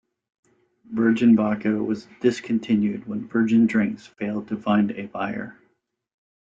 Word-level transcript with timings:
Virgin 0.91 1.35
Vodka 1.35 1.73
was 1.83 2.07
discontinued 2.21 3.05
when 3.05 3.27
Virgin 3.27 3.67
Drinks 3.67 4.07
failed 4.07 4.47
to 4.47 4.57
find 4.57 4.89
a 4.93 5.05
buyer. 5.05 5.59